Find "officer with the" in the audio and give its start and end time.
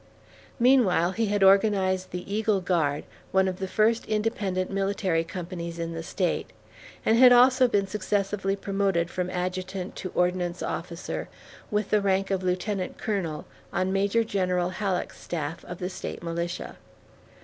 10.63-12.01